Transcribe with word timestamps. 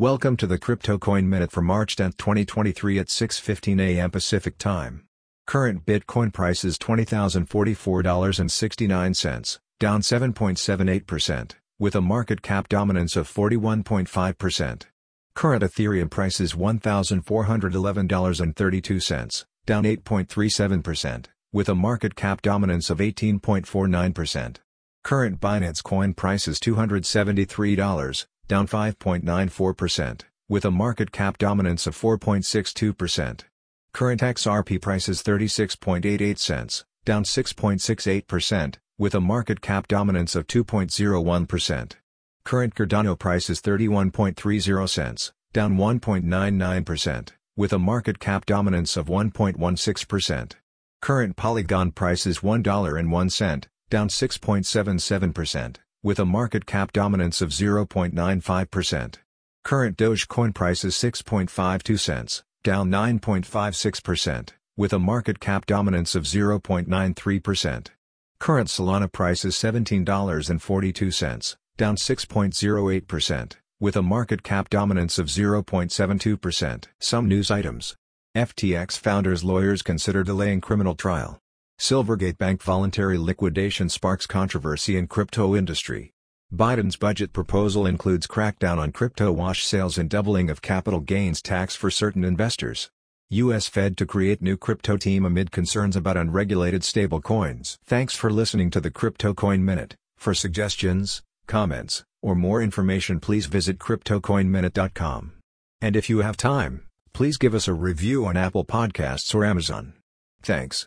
Welcome 0.00 0.36
to 0.38 0.48
the 0.48 0.58
Crypto 0.58 0.98
Coin 0.98 1.28
Minute 1.28 1.52
for 1.52 1.62
March 1.62 1.94
10, 1.94 2.14
2023 2.18 2.98
at 2.98 3.06
6:15 3.06 3.80
a.m. 3.80 4.10
Pacific 4.10 4.58
Time. 4.58 5.04
Current 5.46 5.86
Bitcoin 5.86 6.32
price 6.32 6.64
is 6.64 6.76
$20,044.69, 6.78 9.58
down 9.78 10.00
7.78%, 10.00 11.52
with 11.78 11.94
a 11.94 12.00
market 12.00 12.42
cap 12.42 12.68
dominance 12.68 13.14
of 13.14 13.32
41.5%. 13.32 14.82
Current 15.36 15.62
Ethereum 15.62 16.10
price 16.10 16.40
is 16.40 16.54
$1,411.32, 16.54 19.44
down 19.64 19.84
8.37%, 19.84 21.26
with 21.52 21.68
a 21.68 21.74
market 21.76 22.16
cap 22.16 22.42
dominance 22.42 22.90
of 22.90 22.98
18.49%. 22.98 24.56
Current 25.04 25.40
Binance 25.40 25.84
Coin 25.84 26.14
price 26.14 26.48
is 26.48 26.58
$273, 26.58 28.26
down 28.48 28.66
5.94%, 28.66 30.22
with 30.48 30.64
a 30.64 30.70
market 30.70 31.12
cap 31.12 31.38
dominance 31.38 31.86
of 31.86 31.96
4.62%. 31.96 33.42
Current 33.92 34.20
XRP 34.20 34.82
price 34.82 35.08
is 35.08 35.22
36.88 35.22 36.38
cents, 36.38 36.84
down 37.04 37.24
6.68%, 37.24 38.74
with 38.98 39.14
a 39.14 39.20
market 39.20 39.60
cap 39.60 39.88
dominance 39.88 40.34
of 40.34 40.46
2.01%. 40.46 41.92
Current 42.44 42.74
Cardano 42.74 43.18
price 43.18 43.48
is 43.48 43.60
31.30 43.60 44.88
cents, 44.88 45.32
down 45.52 45.76
1.99%, 45.76 47.28
with 47.56 47.72
a 47.72 47.78
market 47.78 48.18
cap 48.18 48.44
dominance 48.44 48.96
of 48.96 49.06
1.16%. 49.06 50.52
Current 51.00 51.36
Polygon 51.36 51.92
price 51.92 52.26
is 52.26 52.40
$1.01, 52.40 53.66
down 53.90 54.08
6.77%, 54.08 55.76
with 56.04 56.18
a 56.18 56.26
market 56.26 56.66
cap 56.66 56.92
dominance 56.92 57.40
of 57.40 57.48
0.95%. 57.48 59.14
Current 59.64 59.96
Dogecoin 59.96 60.54
price 60.54 60.84
is 60.84 60.94
6.52 60.94 61.98
cents, 61.98 62.42
down 62.62 62.90
9.56%, 62.90 64.50
with 64.76 64.92
a 64.92 64.98
market 64.98 65.40
cap 65.40 65.64
dominance 65.64 66.14
of 66.14 66.24
0.93%. 66.24 67.86
Current 68.38 68.68
Solana 68.68 69.10
price 69.10 69.46
is 69.46 69.56
$17.42, 69.56 71.56
down 71.78 71.96
6.08%, 71.96 73.52
with 73.80 73.96
a 73.96 74.02
market 74.02 74.42
cap 74.42 74.68
dominance 74.68 75.18
of 75.18 75.28
0.72%. 75.28 76.84
Some 77.00 77.26
news 77.26 77.50
items. 77.50 77.96
FTX 78.36 78.98
founders' 78.98 79.42
lawyers 79.42 79.80
consider 79.80 80.22
delaying 80.22 80.60
criminal 80.60 80.94
trial. 80.94 81.40
Silvergate 81.78 82.38
Bank 82.38 82.62
voluntary 82.62 83.18
liquidation 83.18 83.88
sparks 83.88 84.26
controversy 84.26 84.96
in 84.96 85.06
crypto 85.06 85.56
industry. 85.56 86.12
Biden's 86.54 86.96
budget 86.96 87.32
proposal 87.32 87.84
includes 87.86 88.26
crackdown 88.26 88.78
on 88.78 88.92
crypto 88.92 89.32
wash 89.32 89.64
sales 89.64 89.98
and 89.98 90.08
doubling 90.08 90.50
of 90.50 90.62
capital 90.62 91.00
gains 91.00 91.42
tax 91.42 91.74
for 91.74 91.90
certain 91.90 92.24
investors. 92.24 92.90
U.S. 93.30 93.66
Fed 93.66 93.96
to 93.96 94.06
create 94.06 94.40
new 94.40 94.56
crypto 94.56 94.96
team 94.96 95.24
amid 95.24 95.50
concerns 95.50 95.96
about 95.96 96.16
unregulated 96.16 96.82
stablecoins. 96.82 97.76
Thanks 97.84 98.14
for 98.14 98.30
listening 98.30 98.70
to 98.70 98.80
the 98.80 98.90
Crypto 98.90 99.34
Coin 99.34 99.64
Minute. 99.64 99.96
For 100.16 100.34
suggestions, 100.34 101.22
comments, 101.46 102.04
or 102.22 102.34
more 102.34 102.62
information 102.62 103.18
please 103.20 103.46
visit 103.46 103.78
CryptoCoinMinute.com. 103.78 105.32
And 105.80 105.96
if 105.96 106.08
you 106.08 106.18
have 106.18 106.36
time, 106.36 106.86
please 107.12 107.36
give 107.36 107.54
us 107.54 107.66
a 107.66 107.74
review 107.74 108.24
on 108.26 108.36
Apple 108.36 108.64
Podcasts 108.64 109.34
or 109.34 109.44
Amazon. 109.44 109.94
Thanks. 110.42 110.82